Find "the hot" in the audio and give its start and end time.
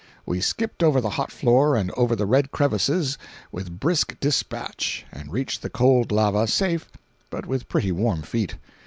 0.99-1.31